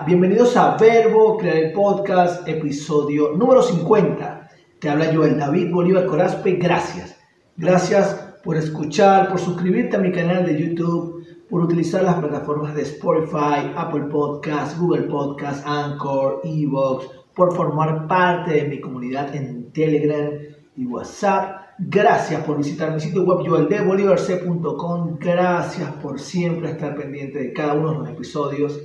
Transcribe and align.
Bienvenidos 0.06 0.56
a 0.56 0.78
Verbo 0.78 1.38
Crear 1.38 1.58
el 1.58 1.74
Podcast, 1.74 2.48
episodio 2.48 3.34
número 3.36 3.62
50. 3.62 4.50
Te 4.80 4.90
habla 4.90 5.14
Joel 5.14 5.38
David 5.38 5.72
Bolívar 5.72 6.06
Corazpe, 6.06 6.54
gracias. 6.54 7.18
Gracias 7.58 8.14
por 8.44 8.56
escuchar, 8.58 9.30
por 9.30 9.40
suscribirte 9.40 9.98
a 9.98 10.00
mi 10.00 10.12
canal 10.12 10.46
de 10.46 10.60
YouTube, 10.60 11.26
por 11.50 11.64
utilizar 11.64 12.04
las 12.04 12.16
plataformas 12.16 12.76
de 12.76 12.84
Spotify, 12.84 13.74
Apple 13.76 14.06
Podcast, 14.12 14.78
Google 14.78 15.04
Podcast, 15.04 15.66
Anchor, 15.66 16.42
Evox, 16.44 17.08
por 17.34 17.56
formar 17.56 18.08
parte 18.08 18.54
de 18.54 18.64
mi 18.66 18.80
comunidad 18.80 19.36
en 19.36 19.72
Telegram 19.72 20.32
y 20.76 20.86
WhatsApp 20.86 21.60
Gracias 21.82 22.44
por 22.44 22.58
visitar 22.58 22.94
mi 22.94 23.00
sitio 23.00 23.24
web 23.24 23.48
joeldebolivarc.com. 23.48 25.18
Gracias 25.18 25.90
por 25.94 26.20
siempre 26.20 26.72
estar 26.72 26.94
pendiente 26.94 27.40
de 27.40 27.54
cada 27.54 27.74
uno 27.74 27.94
de 27.94 28.00
los 28.00 28.10
episodios. 28.10 28.82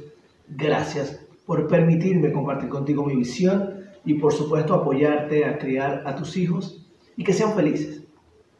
Gracias 0.49 1.21
por 1.47 1.66
permitirme 1.69 2.32
compartir 2.32 2.69
contigo 2.69 3.05
mi 3.05 3.16
visión 3.16 3.84
y 4.05 4.15
por 4.15 4.32
supuesto 4.32 4.75
apoyarte 4.75 5.44
a 5.44 5.59
criar 5.59 6.03
a 6.06 6.15
tus 6.16 6.37
hijos 6.37 6.87
y 7.16 7.25
que 7.25 7.32
sean 7.32 7.55
felices. 7.55 8.03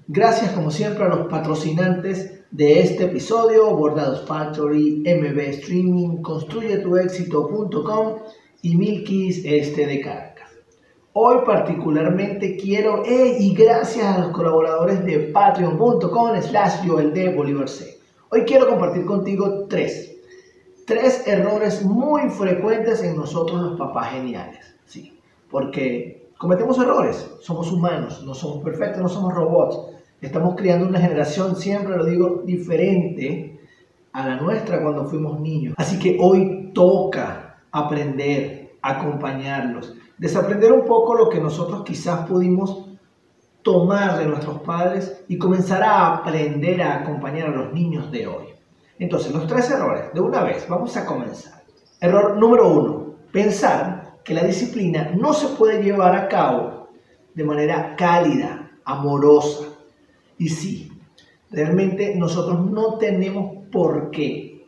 Gracias 0.07 0.53
como 0.53 0.71
siempre 0.71 1.05
a 1.05 1.09
los 1.09 1.29
patrocinantes 1.29 2.45
de 2.51 2.81
este 2.81 3.05
episodio, 3.05 3.75
Bordados 3.75 4.27
Factory, 4.27 5.03
MB 5.07 5.39
Streaming, 5.39 6.23
construyetuexito.com 6.23 8.19
y 8.63 8.77
Milkis 8.77 9.43
Este 9.45 9.87
de 9.87 10.01
Cara. 10.01 10.35
Hoy 11.17 11.39
particularmente 11.47 12.57
quiero, 12.57 13.05
eh, 13.05 13.37
y 13.39 13.55
gracias 13.55 14.05
a 14.05 14.19
los 14.19 14.33
colaboradores 14.33 15.05
de 15.05 15.19
patreon.com 15.21 16.43
slash 16.43 16.85
Bolívar 16.85 17.69
C. 17.69 17.99
Hoy 18.31 18.43
quiero 18.43 18.69
compartir 18.69 19.05
contigo 19.05 19.67
tres, 19.69 20.14
tres 20.87 21.27
errores 21.27 21.85
muy 21.85 22.31
frecuentes 22.31 23.03
en 23.03 23.17
nosotros 23.17 23.61
los 23.61 23.79
papás 23.79 24.13
geniales. 24.13 24.77
Sí, 24.85 25.19
porque 25.51 26.31
cometemos 26.39 26.79
errores, 26.79 27.31
somos 27.41 27.71
humanos, 27.73 28.23
no 28.25 28.35
somos 28.35 28.63
perfectos, 28.63 29.03
no 29.03 29.09
somos 29.09 29.35
robots. 29.35 29.79
Estamos 30.21 30.55
criando 30.57 30.87
una 30.87 31.01
generación, 31.01 31.57
siempre 31.57 31.97
lo 31.97 32.05
digo, 32.05 32.43
diferente 32.45 33.61
a 34.13 34.27
la 34.27 34.37
nuestra 34.37 34.83
cuando 34.83 35.05
fuimos 35.05 35.41
niños. 35.41 35.75
Así 35.77 35.99
que 35.99 36.17
hoy 36.21 36.71
toca 36.73 37.59
aprender, 37.71 38.77
acompañarlos 38.81 39.95
desaprender 40.19 40.73
un 40.73 40.85
poco 40.85 41.15
lo 41.15 41.29
que 41.29 41.41
nosotros 41.41 41.83
quizás 41.85 42.27
pudimos 42.27 42.87
tomar 43.63 44.19
de 44.19 44.27
nuestros 44.27 44.61
padres 44.61 45.25
y 45.29 45.39
comenzar 45.39 45.83
a 45.83 46.17
aprender 46.17 46.83
a 46.83 47.01
acompañar 47.01 47.49
a 47.49 47.57
los 47.57 47.73
niños 47.73 48.11
de 48.11 48.27
hoy. 48.27 48.45
Entonces, 48.99 49.33
los 49.33 49.47
tres 49.47 49.71
errores, 49.71 50.13
de 50.13 50.21
una 50.21 50.43
vez, 50.43 50.67
vamos 50.69 50.97
a 50.97 51.05
comenzar. 51.05 51.63
Error 52.01 52.37
número 52.37 52.69
uno, 52.69 53.15
pensar 53.33 54.19
que 54.25 54.35
la 54.35 54.45
disciplina 54.45 55.13
no 55.17 55.33
se 55.33 55.49
puede 55.57 55.83
llevar 55.83 56.15
a 56.15 56.29
cabo 56.29 56.89
de 57.35 57.45
manera 57.45 57.97
cálida, 57.97 58.71
amorosa. 58.85 59.67
Y 60.39 60.49
sí, 60.49 60.93
realmente 61.51 62.15
nosotros 62.17 62.71
no 62.71 62.99
tenemos 62.99 63.67
por 63.71 64.11
qué 64.11 64.67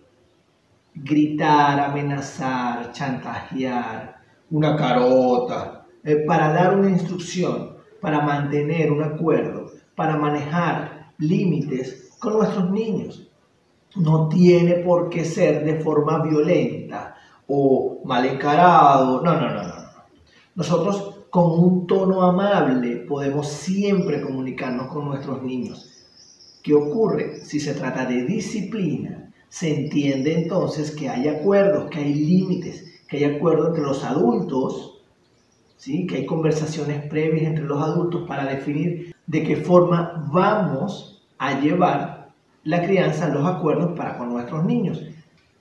gritar, 0.95 1.79
amenazar, 1.79 2.93
chantajear, 2.93 4.17
una 4.51 4.77
carota, 4.77 5.87
eh, 6.03 6.25
para 6.27 6.53
dar 6.53 6.77
una 6.77 6.89
instrucción, 6.89 7.77
para 8.01 8.21
mantener 8.21 8.91
un 8.91 9.03
acuerdo, 9.03 9.73
para 9.95 10.17
manejar 10.17 11.13
límites 11.19 12.17
con 12.19 12.35
nuestros 12.35 12.71
niños. 12.71 13.31
No 13.97 14.29
tiene 14.29 14.75
por 14.75 15.09
qué 15.09 15.25
ser 15.25 15.65
de 15.65 15.81
forma 15.81 16.23
violenta 16.23 17.17
o 17.47 18.01
mal 18.05 18.27
encarado. 18.27 19.23
No, 19.23 19.35
no, 19.35 19.53
no, 19.53 19.63
no. 19.63 19.75
Nosotros 20.55 21.17
con 21.31 21.51
un 21.51 21.87
tono 21.87 22.23
amable 22.23 22.97
podemos 22.97 23.49
siempre 23.49 24.23
comunicarnos 24.23 24.89
con 24.89 25.07
nuestros 25.07 25.43
niños. 25.43 25.93
¿Qué 26.63 26.75
ocurre? 26.75 27.45
Si 27.45 27.61
se 27.61 27.75
trata 27.75 28.07
de 28.07 28.25
disciplina, 28.25 29.31
se 29.49 29.75
entiende 29.75 30.35
entonces 30.35 30.91
que 30.91 31.09
hay 31.09 31.29
acuerdos, 31.29 31.91
que 31.91 31.99
hay 31.99 32.15
límites, 32.15 33.03
que 33.09 33.19
hay 33.19 33.25
acuerdo 33.25 33.69
entre 33.69 33.83
los 33.83 34.03
adultos, 34.03 35.03
¿sí? 35.77 36.07
que 36.07 36.17
hay 36.17 36.27
conversaciones 36.27 37.07
previas 37.09 37.47
entre 37.47 37.65
los 37.65 37.83
adultos 37.83 38.27
para 38.27 38.47
definir 38.47 39.15
de 39.27 39.43
qué 39.45 39.57
forma 39.57 40.29
vamos 40.33 41.23
a 41.39 41.61
llevar 41.61 42.16
la 42.67 42.83
crianza, 42.83 43.29
los 43.29 43.47
acuerdos 43.47 43.97
para 43.97 44.19
con 44.19 44.29
nuestros 44.29 44.65
niños. 44.65 45.03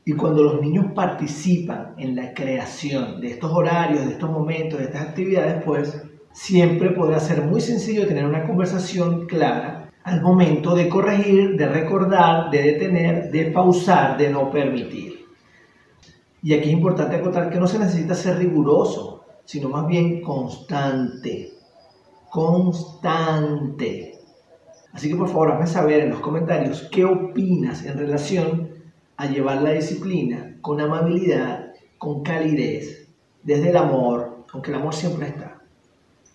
Y 0.04 0.14
cuando 0.14 0.44
los 0.44 0.62
niños 0.62 0.88
participan 0.94 1.94
en 1.98 2.16
la 2.16 2.34
creación 2.34 3.22
de 3.22 3.30
estos 3.32 3.52
horarios, 3.52 4.06
de 4.06 4.14
estos 4.14 4.30
momentos, 4.30 4.80
de 4.80 4.86
estas 4.86 5.02
actividades, 5.02 5.64
pues 5.64 6.04
siempre 6.32 6.92
podrá 6.92 7.20
ser 7.20 7.44
muy 7.44 7.62
sencillo 7.62 8.08
tener 8.08 8.26
una 8.26 8.46
conversación 8.46 9.26
clara 9.28 9.90
al 10.04 10.22
momento 10.22 10.76
de 10.76 10.90
corregir, 10.90 11.58
de 11.58 11.68
recordar, 11.68 12.52
de 12.52 12.62
detener, 12.62 13.32
de 13.32 13.52
pausar, 13.52 14.18
de 14.18 14.30
no 14.30 14.52
permitir. 14.52 15.26
Y 16.42 16.54
aquí 16.54 16.70
es 16.70 16.74
importante 16.74 17.16
acotar 17.16 17.50
que 17.50 17.60
no 17.60 17.68
se 17.68 17.80
necesita 17.80 18.14
ser 18.14 18.38
riguroso, 18.38 19.26
sino 19.46 19.70
más 19.70 19.88
bien 19.88 20.22
constante. 20.22 21.52
Constante. 22.30 24.15
Así 24.96 25.10
que 25.10 25.18
por 25.18 25.28
favor, 25.28 25.52
hazme 25.52 25.68
saber 25.68 26.00
en 26.00 26.12
los 26.12 26.22
comentarios 26.22 26.88
qué 26.90 27.04
opinas 27.04 27.86
en 27.86 27.98
relación 27.98 28.70
a 29.18 29.28
llevar 29.28 29.62
la 29.62 29.72
disciplina 29.72 30.56
con 30.62 30.80
amabilidad, 30.80 31.74
con 31.98 32.24
calidez, 32.24 33.10
desde 33.44 33.72
el 33.72 33.78
amor, 33.78 34.46
aunque 34.54 34.72
el 34.72 34.78
amor 34.78 34.96
siempre 34.96 35.28
está. 35.28 35.62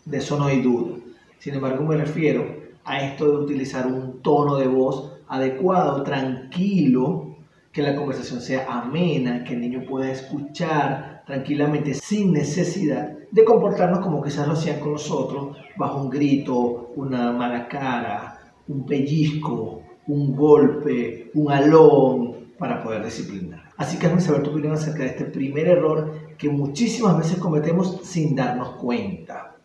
De 0.04 0.18
eso 0.18 0.38
no 0.38 0.44
hay 0.44 0.60
duda. 0.60 0.98
Sin 1.38 1.54
embargo, 1.54 1.84
me 1.84 1.96
refiero 1.96 2.44
a 2.84 3.00
esto 3.00 3.30
de 3.30 3.44
utilizar 3.44 3.86
un 3.86 4.20
tono 4.20 4.56
de 4.56 4.66
voz 4.68 5.10
adecuado, 5.28 6.02
tranquilo, 6.02 7.36
que 7.72 7.80
la 7.80 7.96
conversación 7.96 8.42
sea 8.42 8.66
amena, 8.68 9.42
que 9.42 9.54
el 9.54 9.62
niño 9.62 9.86
pueda 9.88 10.10
escuchar 10.10 11.22
tranquilamente 11.24 11.94
sin 11.94 12.32
necesidad 12.34 13.16
de 13.30 13.44
comportarnos 13.44 14.00
como 14.00 14.22
quizás 14.22 14.46
lo 14.46 14.52
hacían 14.52 14.80
con 14.80 14.92
nosotros, 14.92 15.56
bajo 15.76 16.02
un 16.02 16.10
grito, 16.10 16.90
una 16.96 17.32
mala 17.32 17.68
cara, 17.68 18.39
un 18.70 18.86
pellizco, 18.86 19.82
un 20.06 20.34
golpe, 20.34 21.30
un 21.34 21.50
alón, 21.50 22.40
para 22.58 22.82
poder 22.82 23.02
disciplinar. 23.04 23.70
Así 23.78 23.98
que 23.98 24.06
hazme 24.06 24.20
saber 24.20 24.42
tu 24.42 24.50
opinión 24.50 24.74
acerca 24.74 25.02
de 25.02 25.08
este 25.08 25.24
primer 25.24 25.66
error 25.66 26.36
que 26.36 26.50
muchísimas 26.50 27.16
veces 27.16 27.38
cometemos 27.38 28.00
sin 28.02 28.36
darnos 28.36 28.76
cuenta. 28.76 29.56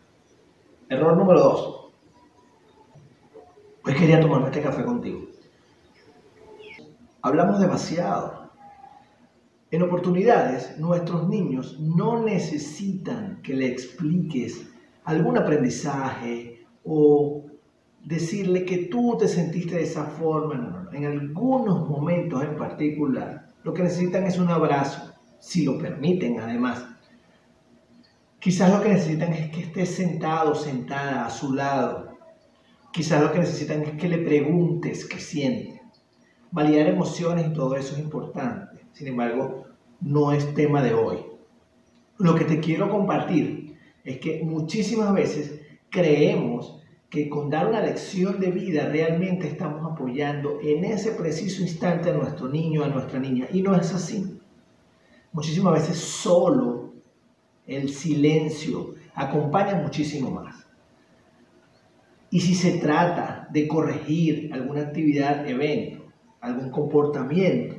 Error 0.88 1.16
número 1.16 1.40
dos. 1.40 1.86
Hoy 3.84 3.94
quería 3.94 4.18
tomarme 4.18 4.46
este 4.46 4.62
café 4.62 4.82
contigo. 4.82 5.26
Hablamos 7.20 7.60
demasiado. 7.60 8.50
En 9.70 9.82
oportunidades, 9.82 10.78
nuestros 10.78 11.28
niños 11.28 11.78
no 11.78 12.24
necesitan 12.24 13.40
que 13.42 13.52
le 13.52 13.66
expliques 13.66 14.66
algún 15.04 15.36
aprendizaje 15.36 16.64
o 16.82 17.44
decirle 18.06 18.64
que 18.64 18.86
tú 18.86 19.16
te 19.18 19.26
sentiste 19.26 19.74
de 19.74 19.82
esa 19.82 20.04
forma. 20.04 20.88
En 20.92 21.04
algunos 21.04 21.88
momentos 21.88 22.42
en 22.42 22.56
particular, 22.56 23.48
lo 23.64 23.74
que 23.74 23.82
necesitan 23.82 24.24
es 24.24 24.38
un 24.38 24.48
abrazo, 24.48 25.12
si 25.40 25.64
lo 25.64 25.76
permiten 25.76 26.38
además. 26.38 26.86
Quizás 28.38 28.72
lo 28.72 28.80
que 28.80 28.90
necesitan 28.90 29.32
es 29.32 29.50
que 29.50 29.62
estés 29.62 29.90
sentado, 29.90 30.54
sentada 30.54 31.26
a 31.26 31.30
su 31.30 31.52
lado. 31.52 32.16
Quizás 32.92 33.20
lo 33.20 33.32
que 33.32 33.40
necesitan 33.40 33.82
es 33.82 34.00
que 34.00 34.08
le 34.08 34.18
preguntes 34.18 35.04
qué 35.04 35.18
siente. 35.18 35.82
Validar 36.52 36.86
emociones 36.86 37.48
y 37.48 37.52
todo 37.54 37.74
eso 37.74 37.94
es 37.94 37.98
importante. 37.98 38.86
Sin 38.92 39.08
embargo, 39.08 39.64
no 40.00 40.30
es 40.30 40.54
tema 40.54 40.80
de 40.80 40.94
hoy. 40.94 41.18
Lo 42.18 42.36
que 42.36 42.44
te 42.44 42.60
quiero 42.60 42.88
compartir 42.88 43.76
es 44.04 44.18
que 44.18 44.44
muchísimas 44.44 45.12
veces 45.12 45.60
creemos 45.90 46.85
que 47.10 47.28
con 47.28 47.50
dar 47.50 47.68
una 47.68 47.80
lección 47.80 48.40
de 48.40 48.50
vida 48.50 48.88
realmente 48.88 49.46
estamos 49.46 49.90
apoyando 49.90 50.58
en 50.60 50.84
ese 50.84 51.12
preciso 51.12 51.62
instante 51.62 52.10
a 52.10 52.14
nuestro 52.14 52.48
niño, 52.48 52.84
a 52.84 52.88
nuestra 52.88 53.18
niña. 53.18 53.46
Y 53.52 53.62
no 53.62 53.76
es 53.76 53.94
así. 53.94 54.38
Muchísimas 55.32 55.74
veces 55.74 55.98
solo 55.98 56.94
el 57.66 57.90
silencio 57.90 58.94
acompaña 59.14 59.76
muchísimo 59.76 60.30
más. 60.30 60.66
Y 62.30 62.40
si 62.40 62.54
se 62.54 62.78
trata 62.78 63.46
de 63.50 63.68
corregir 63.68 64.52
alguna 64.52 64.82
actividad, 64.82 65.48
evento, 65.48 66.04
algún 66.40 66.70
comportamiento, 66.70 67.76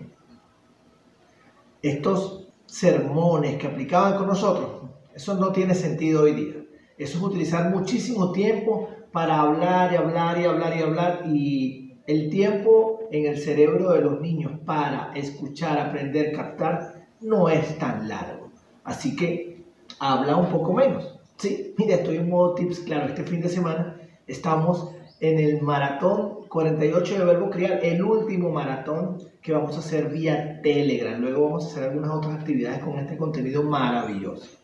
estos 1.82 2.48
sermones 2.66 3.58
que 3.58 3.68
aplicaban 3.68 4.18
con 4.18 4.28
nosotros, 4.28 4.90
eso 5.14 5.36
no 5.36 5.52
tiene 5.52 5.76
sentido 5.76 6.24
hoy 6.24 6.34
día. 6.34 6.54
Eso 6.98 7.18
es 7.18 7.24
utilizar 7.24 7.70
muchísimo 7.70 8.32
tiempo 8.32 8.90
para 9.12 9.40
hablar 9.40 9.94
y 9.94 9.96
hablar 9.96 10.40
y 10.40 10.46
hablar 10.46 10.78
y 10.78 10.82
hablar 10.82 11.24
y 11.26 11.94
el 12.08 12.30
tiempo 12.30 13.02
en 13.12 13.26
el 13.26 13.38
cerebro 13.38 13.92
de 13.94 14.02
los 14.02 14.22
niños 14.22 14.54
para 14.66 15.12
escuchar, 15.14 15.80
aprender, 15.80 16.32
captar 16.32 17.08
no 17.22 17.50
es 17.50 17.78
tan 17.78 18.08
largo. 18.08 18.50
Así 18.84 19.16
que 19.16 19.64
habla 20.00 20.38
un 20.38 20.50
poco 20.50 20.74
menos. 20.74 21.16
Sí, 21.38 21.74
mira, 21.78 21.96
estoy 21.96 22.18
en 22.18 22.30
modo 22.30 22.56
tips, 22.56 22.80
claro, 22.80 23.08
este 23.08 23.24
fin 23.24 23.42
de 23.42 23.50
semana 23.50 24.00
estamos 24.26 24.92
en 25.20 25.40
el 25.40 25.62
maratón 25.62 26.48
48 26.48 27.20
de 27.20 27.26
Verbo 27.26 27.50
Criar, 27.50 27.80
el 27.84 28.02
último 28.04 28.50
maratón 28.50 29.18
que 29.42 29.54
vamos 29.54 29.76
a 29.76 29.80
hacer 29.80 30.10
vía 30.10 30.62
Telegram. 30.62 31.20
Luego 31.20 31.46
vamos 31.46 31.66
a 31.66 31.68
hacer 31.70 31.84
algunas 31.84 32.12
otras 32.12 32.36
actividades 32.36 32.80
con 32.80 32.98
este 33.00 33.18
contenido 33.18 33.64
maravilloso. 33.64 34.58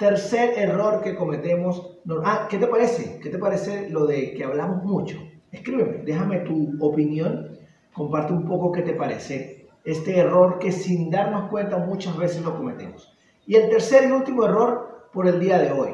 Tercer 0.00 0.58
error 0.58 1.02
que 1.02 1.14
cometemos. 1.14 1.98
ah, 2.24 2.46
¿qué 2.48 2.56
te 2.56 2.66
parece? 2.66 3.20
¿Qué 3.20 3.28
te 3.28 3.36
parece 3.36 3.90
lo 3.90 4.06
de 4.06 4.32
que 4.32 4.44
hablamos 4.44 4.82
mucho? 4.82 5.18
Escríbeme, 5.52 5.98
déjame 6.04 6.38
tu 6.38 6.74
opinión, 6.80 7.58
comparte 7.92 8.32
un 8.32 8.46
poco 8.46 8.72
qué 8.72 8.80
te 8.80 8.94
parece 8.94 9.68
este 9.84 10.18
error 10.18 10.58
que 10.58 10.72
sin 10.72 11.10
darnos 11.10 11.50
cuenta 11.50 11.76
muchas 11.76 12.16
veces 12.16 12.42
lo 12.42 12.56
cometemos. 12.56 13.14
Y 13.46 13.56
el 13.56 13.68
tercer 13.68 14.08
y 14.08 14.12
último 14.12 14.46
error 14.46 15.10
por 15.12 15.28
el 15.28 15.38
día 15.38 15.58
de 15.58 15.70
hoy. 15.70 15.90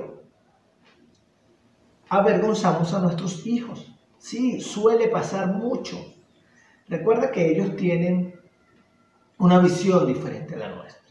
Avergonzamos 2.08 2.94
a 2.94 3.00
nuestros 3.00 3.44
hijos. 3.44 3.92
Sí, 4.18 4.60
suele 4.60 5.08
pasar 5.08 5.48
mucho. 5.48 5.96
Recuerda 6.86 7.32
que 7.32 7.50
ellos 7.50 7.74
tienen 7.74 8.38
una 9.38 9.58
visión 9.58 10.06
diferente 10.06 10.54
a 10.54 10.58
la 10.58 10.76
nuestra. 10.76 11.05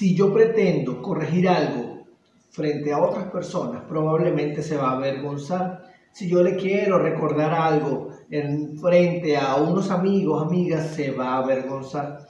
Si 0.00 0.14
yo 0.14 0.32
pretendo 0.32 1.02
corregir 1.02 1.46
algo 1.46 2.06
frente 2.48 2.90
a 2.90 3.02
otras 3.02 3.26
personas, 3.26 3.82
probablemente 3.86 4.62
se 4.62 4.78
va 4.78 4.92
a 4.92 4.96
avergonzar. 4.96 5.92
Si 6.10 6.26
yo 6.26 6.42
le 6.42 6.56
quiero 6.56 6.98
recordar 6.98 7.52
algo 7.52 8.08
en 8.30 8.78
frente 8.78 9.36
a 9.36 9.56
unos 9.56 9.90
amigos, 9.90 10.42
amigas, 10.42 10.94
se 10.94 11.10
va 11.10 11.34
a 11.34 11.38
avergonzar. 11.40 12.26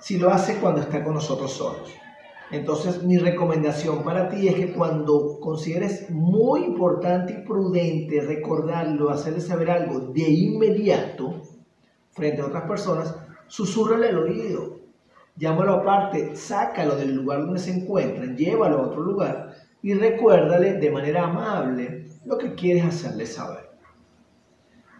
Si 0.00 0.16
lo 0.16 0.30
hace 0.30 0.56
cuando 0.56 0.80
está 0.80 1.04
con 1.04 1.12
nosotros 1.12 1.52
solos. 1.52 1.92
Entonces 2.50 3.02
mi 3.02 3.18
recomendación 3.18 4.02
para 4.02 4.30
ti 4.30 4.48
es 4.48 4.54
que 4.54 4.72
cuando 4.72 5.38
consideres 5.40 6.08
muy 6.08 6.64
importante 6.64 7.34
y 7.34 7.46
prudente 7.46 8.22
recordarlo, 8.22 9.10
hacerle 9.10 9.42
saber 9.42 9.70
algo 9.70 10.00
de 10.00 10.22
inmediato 10.22 11.34
frente 12.12 12.40
a 12.40 12.46
otras 12.46 12.62
personas, 12.62 13.14
susurrale 13.46 14.08
al 14.08 14.20
oído 14.20 14.85
llámalo 15.36 15.74
aparte, 15.74 16.34
sácalo 16.36 16.96
del 16.96 17.14
lugar 17.14 17.40
donde 17.40 17.58
se 17.58 17.72
encuentran, 17.72 18.36
llévalo 18.36 18.78
a 18.78 18.86
otro 18.86 19.02
lugar 19.02 19.54
y 19.82 19.94
recuérdale 19.94 20.74
de 20.74 20.90
manera 20.90 21.24
amable 21.24 22.06
lo 22.24 22.38
que 22.38 22.54
quieres 22.54 22.84
hacerle 22.84 23.26
saber. 23.26 23.70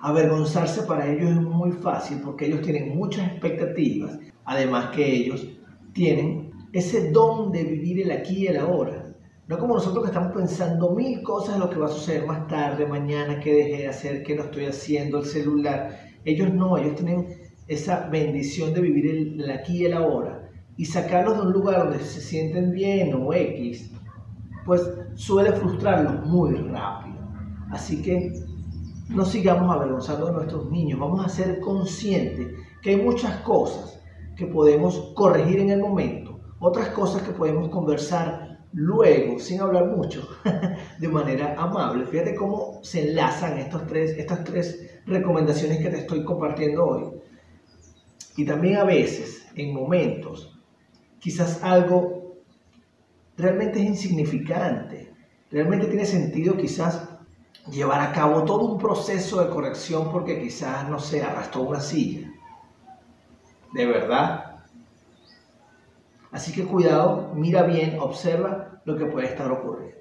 Avergonzarse 0.00 0.82
para 0.82 1.10
ellos 1.10 1.30
es 1.30 1.40
muy 1.40 1.72
fácil 1.72 2.20
porque 2.22 2.46
ellos 2.46 2.62
tienen 2.62 2.96
muchas 2.96 3.26
expectativas, 3.28 4.18
además 4.44 4.90
que 4.94 5.04
ellos 5.04 5.46
tienen 5.92 6.52
ese 6.72 7.10
don 7.10 7.50
de 7.50 7.64
vivir 7.64 8.02
el 8.02 8.12
aquí 8.12 8.44
y 8.44 8.46
el 8.48 8.58
ahora. 8.58 9.02
No 9.48 9.58
como 9.58 9.74
nosotros 9.74 10.04
que 10.04 10.10
estamos 10.10 10.32
pensando 10.32 10.90
mil 10.90 11.22
cosas 11.22 11.54
de 11.54 11.60
lo 11.60 11.70
que 11.70 11.78
va 11.78 11.86
a 11.86 11.90
suceder 11.90 12.26
más 12.26 12.46
tarde, 12.48 12.84
mañana, 12.84 13.40
qué 13.40 13.54
dejé 13.54 13.82
de 13.82 13.88
hacer, 13.88 14.22
qué 14.22 14.34
no 14.34 14.42
estoy 14.42 14.66
haciendo, 14.66 15.18
el 15.18 15.24
celular. 15.24 16.00
Ellos 16.24 16.52
no, 16.52 16.76
ellos 16.76 16.96
tienen 16.96 17.28
esa 17.66 18.08
bendición 18.08 18.72
de 18.72 18.80
vivir 18.80 19.06
el, 19.06 19.50
aquí 19.50 19.78
y 19.78 19.84
el 19.86 19.94
ahora 19.94 20.48
y 20.76 20.84
sacarlos 20.84 21.36
de 21.36 21.46
un 21.46 21.52
lugar 21.52 21.84
donde 21.84 22.04
se 22.04 22.20
sienten 22.20 22.72
bien 22.72 23.14
o 23.14 23.32
X, 23.32 23.90
pues 24.64 24.82
suele 25.14 25.52
frustrarlos 25.52 26.26
muy 26.26 26.54
rápido. 26.54 27.16
Así 27.70 28.02
que 28.02 28.32
no 29.08 29.24
sigamos 29.24 29.74
avergonzando 29.74 30.28
a 30.28 30.32
nuestros 30.32 30.70
niños, 30.70 30.98
vamos 30.98 31.24
a 31.24 31.28
ser 31.28 31.60
conscientes 31.60 32.48
que 32.82 32.90
hay 32.90 32.96
muchas 32.96 33.40
cosas 33.40 34.00
que 34.36 34.46
podemos 34.46 35.12
corregir 35.14 35.60
en 35.60 35.70
el 35.70 35.80
momento, 35.80 36.40
otras 36.58 36.88
cosas 36.90 37.22
que 37.22 37.32
podemos 37.32 37.68
conversar 37.70 38.58
luego, 38.72 39.38
sin 39.38 39.60
hablar 39.60 39.86
mucho, 39.86 40.28
de 40.98 41.08
manera 41.08 41.54
amable. 41.58 42.04
Fíjate 42.04 42.34
cómo 42.34 42.80
se 42.82 43.08
enlazan 43.08 43.58
estos 43.58 43.86
tres, 43.86 44.10
estas 44.18 44.44
tres 44.44 45.00
recomendaciones 45.06 45.78
que 45.78 45.88
te 45.88 45.98
estoy 46.00 46.24
compartiendo 46.24 46.86
hoy. 46.86 47.04
Y 48.36 48.44
también 48.44 48.76
a 48.76 48.84
veces, 48.84 49.46
en 49.54 49.74
momentos, 49.74 50.58
quizás 51.18 51.62
algo 51.62 52.36
realmente 53.36 53.80
es 53.80 53.86
insignificante, 53.86 55.12
realmente 55.50 55.86
tiene 55.86 56.04
sentido 56.04 56.56
quizás 56.56 57.08
llevar 57.70 58.00
a 58.00 58.12
cabo 58.12 58.44
todo 58.44 58.64
un 58.64 58.78
proceso 58.78 59.42
de 59.42 59.50
corrección 59.50 60.10
porque 60.12 60.40
quizás, 60.40 60.88
no 60.88 60.98
se 60.98 61.22
arrastró 61.22 61.62
una 61.62 61.80
silla. 61.80 62.30
De 63.72 63.86
verdad. 63.86 64.60
Así 66.30 66.52
que 66.52 66.64
cuidado, 66.64 67.32
mira 67.34 67.62
bien, 67.62 67.98
observa 67.98 68.80
lo 68.84 68.96
que 68.96 69.06
puede 69.06 69.26
estar 69.26 69.50
ocurriendo. 69.50 69.96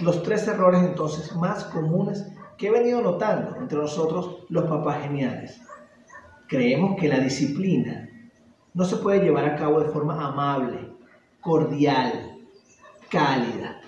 Los 0.00 0.22
tres 0.22 0.46
errores 0.46 0.82
entonces 0.82 1.34
más 1.34 1.64
comunes 1.64 2.26
que 2.58 2.68
he 2.68 2.70
venido 2.70 3.00
notando 3.00 3.56
entre 3.56 3.78
nosotros 3.78 4.44
los 4.50 4.64
papás 4.64 5.02
geniales. 5.02 5.60
Creemos 6.48 6.96
que 6.98 7.08
la 7.08 7.18
disciplina 7.18 8.08
no 8.74 8.84
se 8.84 8.96
puede 8.96 9.20
llevar 9.20 9.46
a 9.46 9.56
cabo 9.56 9.80
de 9.80 9.90
forma 9.90 10.24
amable, 10.24 10.92
cordial, 11.40 12.38
cálida. 13.10 13.80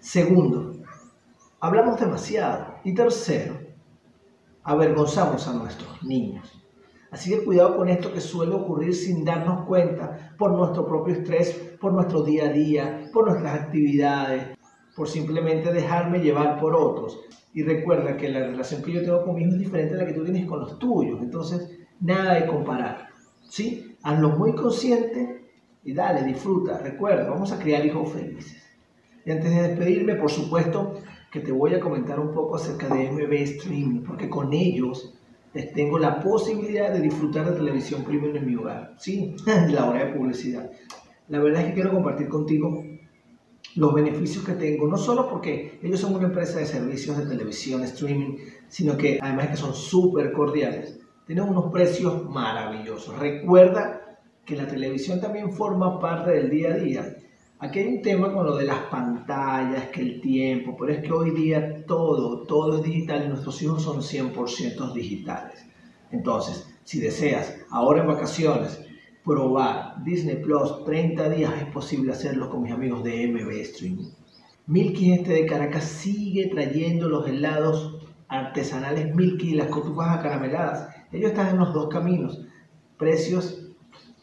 Segundo, 0.00 0.74
hablamos 1.60 2.00
demasiado. 2.00 2.80
Y 2.84 2.94
tercero, 2.94 3.58
avergonzamos 4.64 5.46
a 5.46 5.52
nuestros 5.52 6.02
niños. 6.02 6.60
Así 7.10 7.30
que 7.30 7.44
cuidado 7.44 7.76
con 7.76 7.88
esto 7.88 8.12
que 8.12 8.20
suele 8.20 8.54
ocurrir 8.54 8.94
sin 8.94 9.24
darnos 9.24 9.66
cuenta 9.66 10.34
por 10.38 10.52
nuestro 10.52 10.86
propio 10.86 11.14
estrés, 11.14 11.52
por 11.80 11.92
nuestro 11.92 12.22
día 12.22 12.44
a 12.44 12.52
día, 12.52 13.10
por 13.12 13.28
nuestras 13.28 13.62
actividades, 13.62 14.56
por 14.94 15.08
simplemente 15.08 15.72
dejarme 15.72 16.20
llevar 16.20 16.58
por 16.58 16.74
otros. 16.74 17.20
Y 17.52 17.62
recuerda 17.62 18.16
que 18.16 18.28
la 18.28 18.40
relación 18.40 18.82
que 18.82 18.92
yo 18.92 19.02
tengo 19.02 19.24
con 19.24 19.34
mi 19.34 19.42
hijo 19.42 19.52
es 19.52 19.58
diferente 19.58 19.94
a 19.94 19.98
la 19.98 20.06
que 20.06 20.12
tú 20.12 20.24
tienes 20.24 20.46
con 20.46 20.60
los 20.60 20.78
tuyos. 20.78 21.20
Entonces, 21.20 21.78
nada 22.00 22.34
de 22.34 22.46
comparar. 22.46 23.08
¿Sí? 23.48 23.96
Hazlo 24.02 24.30
muy 24.30 24.54
consciente 24.54 25.50
y 25.84 25.92
dale, 25.92 26.22
disfruta. 26.24 26.78
Recuerda, 26.78 27.28
vamos 27.28 27.52
a 27.52 27.58
criar 27.58 27.84
hijos 27.84 28.12
felices. 28.12 28.62
Y 29.24 29.30
antes 29.30 29.50
de 29.50 29.68
despedirme, 29.68 30.14
por 30.14 30.30
supuesto, 30.30 30.94
que 31.30 31.40
te 31.40 31.52
voy 31.52 31.74
a 31.74 31.80
comentar 31.80 32.18
un 32.18 32.32
poco 32.32 32.56
acerca 32.56 32.88
de 32.88 33.10
MB 33.10 33.32
Streaming, 33.32 34.02
porque 34.02 34.28
con 34.28 34.52
ellos 34.52 35.14
les 35.52 35.72
tengo 35.72 35.98
la 35.98 36.20
posibilidad 36.20 36.92
de 36.92 37.00
disfrutar 37.00 37.50
de 37.50 37.56
televisión 37.56 38.04
premium 38.04 38.36
en 38.36 38.46
mi 38.46 38.56
hogar. 38.56 38.94
Sí, 38.98 39.34
la 39.68 39.88
hora 39.88 40.04
de 40.04 40.12
publicidad. 40.12 40.70
La 41.28 41.40
verdad 41.40 41.62
es 41.62 41.68
que 41.68 41.74
quiero 41.74 41.92
compartir 41.92 42.28
contigo 42.28 42.84
los 43.76 43.94
beneficios 43.94 44.44
que 44.44 44.52
tengo, 44.52 44.88
no 44.88 44.96
solo 44.96 45.28
porque 45.28 45.78
ellos 45.82 46.00
son 46.00 46.14
una 46.14 46.26
empresa 46.26 46.58
de 46.58 46.66
servicios 46.66 47.16
de 47.16 47.26
televisión, 47.26 47.82
streaming, 47.84 48.36
sino 48.68 48.96
que 48.96 49.18
además 49.20 49.48
que 49.48 49.56
son 49.56 49.74
súper 49.74 50.32
cordiales. 50.32 50.98
Tienen 51.26 51.44
unos 51.44 51.70
precios 51.70 52.28
maravillosos. 52.28 53.16
Recuerda 53.18 54.18
que 54.44 54.56
la 54.56 54.66
televisión 54.66 55.20
también 55.20 55.52
forma 55.52 56.00
parte 56.00 56.32
del 56.32 56.50
día 56.50 56.70
a 56.70 56.76
día. 56.76 57.16
Aquí 57.60 57.78
hay 57.78 57.88
un 57.88 58.02
tema 58.02 58.32
con 58.32 58.46
lo 58.46 58.56
de 58.56 58.64
las 58.64 58.80
pantallas, 58.84 59.90
que 59.90 60.00
el 60.00 60.20
tiempo, 60.20 60.76
pero 60.78 60.92
es 60.92 61.02
que 61.02 61.12
hoy 61.12 61.30
día 61.30 61.84
todo, 61.86 62.46
todo 62.46 62.78
es 62.78 62.82
digital 62.82 63.24
y 63.24 63.28
nuestros 63.28 63.62
hijos 63.62 63.82
son 63.82 64.00
100% 64.00 64.92
digitales. 64.92 65.64
Entonces, 66.10 66.66
si 66.84 67.00
deseas, 67.00 67.54
ahora 67.70 68.00
en 68.00 68.08
vacaciones, 68.08 68.80
probar 69.24 70.02
Disney 70.04 70.36
Plus 70.36 70.84
30 70.84 71.28
días, 71.30 71.52
es 71.60 71.66
posible 71.66 72.12
hacerlo 72.12 72.48
con 72.48 72.62
mis 72.62 72.72
amigos 72.72 73.04
de 73.04 73.28
MB 73.28 73.50
Streaming. 73.60 74.10
Milky 74.66 75.12
Este 75.12 75.32
de 75.32 75.46
Caracas 75.46 75.84
sigue 75.84 76.46
trayendo 76.46 77.08
los 77.08 77.26
helados 77.26 77.96
artesanales 78.28 79.14
Milky 79.14 79.50
y 79.50 79.54
las 79.54 79.68
cotufas 79.68 80.16
acarameladas. 80.16 80.88
Ellos 81.12 81.30
están 81.30 81.48
en 81.48 81.58
los 81.58 81.74
dos 81.74 81.88
caminos. 81.88 82.40
Precios 82.96 83.66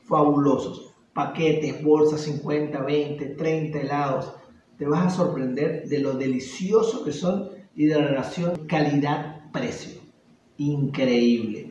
fabulosos. 0.05 0.93
Paquetes, 1.13 1.83
bolsas 1.83 2.21
50, 2.21 2.81
20, 2.81 3.25
30 3.25 3.79
helados. 3.81 4.33
Te 4.77 4.87
vas 4.87 5.07
a 5.07 5.09
sorprender 5.09 5.87
de 5.89 5.99
lo 5.99 6.13
delicioso 6.13 7.03
que 7.03 7.11
son 7.11 7.49
y 7.75 7.85
de 7.85 7.99
la 7.99 8.07
relación 8.07 8.67
calidad-precio. 8.67 10.01
Increíble. 10.57 11.66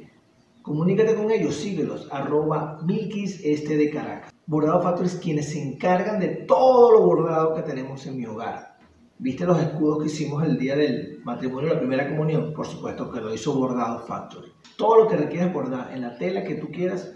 Comunícate 0.67 1.15
con 1.15 1.31
ellos, 1.31 1.55
síguelos, 1.55 2.09
arroba 2.11 2.81
Milkis 2.85 3.41
Este 3.45 3.77
de 3.77 3.89
Caracas. 3.89 4.35
Bordado 4.47 4.83
Factories, 4.83 5.15
quienes 5.15 5.51
se 5.53 5.63
encargan 5.63 6.19
de 6.19 6.45
todo 6.45 6.91
lo 6.91 7.07
bordado 7.07 7.55
que 7.55 7.63
tenemos 7.63 8.05
en 8.05 8.17
mi 8.17 8.27
hogar. 8.27 8.77
¿Viste 9.17 9.47
los 9.47 9.61
escudos 9.61 10.01
que 10.01 10.07
hicimos 10.07 10.43
el 10.43 10.59
día 10.59 10.75
del 10.75 11.21
matrimonio 11.23 11.73
la 11.73 11.79
primera 11.79 12.09
comunión? 12.09 12.53
Por 12.53 12.67
supuesto 12.67 13.13
que 13.13 13.21
lo 13.21 13.33
hizo 13.33 13.55
Bordado 13.55 14.01
Factory. 14.01 14.49
Todo 14.77 15.05
lo 15.05 15.09
que 15.09 15.17
requieras 15.17 15.55
bordar 15.55 15.93
en 15.95 16.03
la 16.03 16.19
tela 16.19 16.43
que 16.43 16.57
tú 16.57 16.73
quieras, 16.73 17.15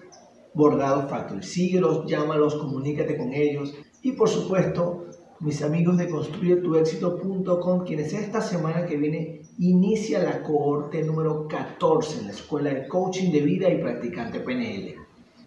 Bordado 0.54 1.08
Factory. 1.08 1.42
Síguelos, 1.42 2.06
llámalos, 2.06 2.54
comunícate 2.54 3.16
con 3.16 3.32
ellos. 3.32 3.74
Y 4.00 4.12
por 4.12 4.28
supuesto, 4.28 5.06
mis 5.40 5.62
amigos 5.62 5.96
de 5.96 6.06
construyetuexito.com, 6.06 7.84
quienes 7.84 8.12
esta 8.12 8.42
semana 8.42 8.84
que 8.84 8.98
viene 8.98 9.40
inicia 9.58 10.22
la 10.22 10.42
cohorte 10.42 11.02
número 11.02 11.48
14 11.48 12.20
en 12.20 12.26
la 12.26 12.32
Escuela 12.32 12.68
de 12.74 12.86
Coaching 12.86 13.32
de 13.32 13.40
Vida 13.40 13.70
y 13.70 13.80
Practicante 13.80 14.40
PNL. 14.40 14.96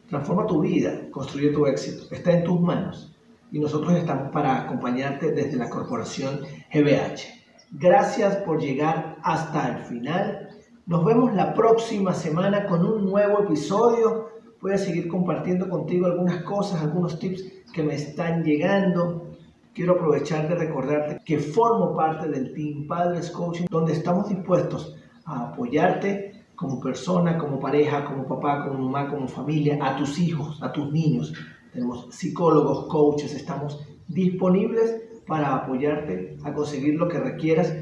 Transforma 0.09 0.47
tu 0.47 0.62
vida, 0.62 1.12
construye 1.12 1.50
tu 1.51 1.67
éxito, 1.67 2.05
está 2.09 2.31
en 2.31 2.43
tus 2.43 2.59
manos 2.59 3.15
y 3.51 3.59
nosotros 3.59 3.93
estamos 3.93 4.31
para 4.31 4.63
acompañarte 4.63 5.31
desde 5.31 5.57
la 5.57 5.69
corporación 5.69 6.39
GBH. 6.73 7.43
Gracias 7.73 8.38
por 8.38 8.59
llegar 8.59 9.17
hasta 9.21 9.77
el 9.77 9.83
final. 9.83 10.50
Nos 10.88 11.05
vemos 11.05 11.35
la 11.35 11.53
próxima 11.53 12.15
semana 12.15 12.65
con 12.65 12.83
un 12.83 13.05
nuevo 13.05 13.43
episodio. 13.43 14.29
Voy 14.59 14.71
a 14.73 14.77
seguir 14.79 15.07
compartiendo 15.07 15.69
contigo 15.69 16.07
algunas 16.07 16.41
cosas, 16.41 16.81
algunos 16.81 17.19
tips 17.19 17.43
que 17.71 17.83
me 17.83 17.93
están 17.93 18.43
llegando 18.43 19.33
quiero 19.74 19.94
aprovechar 19.94 20.48
de 20.48 20.56
recordarte 20.56 21.20
que 21.25 21.39
formo 21.39 21.96
parte 21.96 22.27
del 22.30 22.53
Team 22.53 22.88
Padres 22.88 23.32
Coaching, 23.32 23.65
donde 23.70 23.94
estamos 23.94 24.30
dispuestos 24.30 24.96
a 25.25 25.50
apoyarte 25.50 26.46
como 26.56 26.80
persona, 26.80 27.38
como 27.38 27.60
pareja, 27.60 28.06
como 28.06 28.27
papá, 28.27 28.63
como 28.63 28.80
mamá, 28.80 29.10
como 29.10 29.27
familia, 29.27 29.80
a 29.82 29.98
tus 29.98 30.20
hijos, 30.20 30.62
a 30.62 30.72
tus 30.72 30.92
niños. 30.92 31.34
Tenemos 31.72 32.08
psicólogos, 32.12 32.86
coaches, 32.88 33.34
estamos 33.34 33.84
disponibles 34.08 35.01
para 35.25 35.56
apoyarte 35.56 36.38
a 36.44 36.53
conseguir 36.53 36.96
lo 36.96 37.08
que 37.08 37.20
requieras 37.20 37.74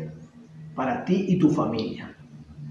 para 0.75 1.03
ti 1.03 1.25
y 1.27 1.37
tu 1.37 1.49
familia. 1.49 2.15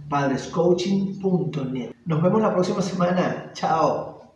Padrescoaching.net. 0.09 1.93
Nos 2.07 2.23
vemos 2.23 2.41
la 2.41 2.53
próxima 2.53 2.81
semana. 2.81 3.51
Chao. 3.53 4.35